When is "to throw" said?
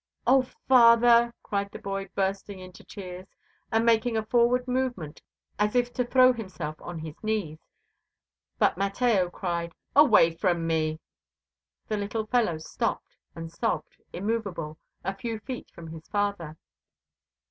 5.93-6.33